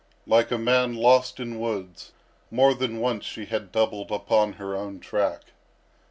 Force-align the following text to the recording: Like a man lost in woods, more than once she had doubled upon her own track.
Like 0.25 0.49
a 0.49 0.57
man 0.57 0.95
lost 0.95 1.39
in 1.39 1.59
woods, 1.59 2.11
more 2.49 2.73
than 2.73 2.99
once 2.99 3.23
she 3.23 3.45
had 3.45 3.71
doubled 3.71 4.09
upon 4.11 4.53
her 4.53 4.75
own 4.75 4.99
track. 4.99 5.51